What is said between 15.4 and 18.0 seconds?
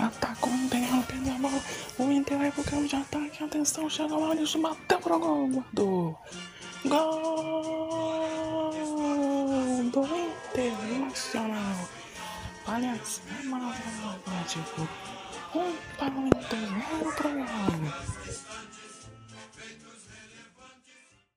Um para o Inter, zero pro Galo.